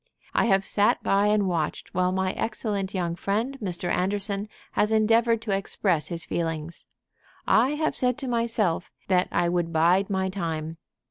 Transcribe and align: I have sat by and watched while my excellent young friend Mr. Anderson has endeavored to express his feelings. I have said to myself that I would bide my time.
I 0.33 0.45
have 0.45 0.65
sat 0.65 1.03
by 1.03 1.27
and 1.27 1.47
watched 1.47 1.93
while 1.93 2.11
my 2.11 2.31
excellent 2.31 2.91
young 2.95 3.15
friend 3.15 3.55
Mr. 3.61 3.87
Anderson 3.91 4.49
has 4.71 4.91
endeavored 4.91 5.43
to 5.43 5.51
express 5.51 6.07
his 6.07 6.25
feelings. 6.25 6.87
I 7.45 7.75
have 7.75 7.95
said 7.95 8.17
to 8.17 8.27
myself 8.27 8.91
that 9.09 9.27
I 9.31 9.47
would 9.47 9.71
bide 9.71 10.09
my 10.09 10.29
time. 10.29 10.73